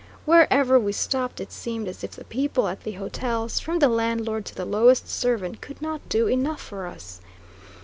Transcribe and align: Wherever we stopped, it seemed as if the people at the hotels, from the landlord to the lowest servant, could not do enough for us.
Wherever 0.25 0.79
we 0.79 0.93
stopped, 0.93 1.39
it 1.39 1.51
seemed 1.51 1.87
as 1.87 2.03
if 2.03 2.13
the 2.13 2.23
people 2.25 2.67
at 2.67 2.81
the 2.81 2.93
hotels, 2.93 3.59
from 3.59 3.77
the 3.77 3.87
landlord 3.87 4.45
to 4.45 4.55
the 4.55 4.65
lowest 4.65 5.07
servant, 5.07 5.61
could 5.61 5.79
not 5.79 6.09
do 6.09 6.25
enough 6.25 6.59
for 6.59 6.87
us. 6.87 7.21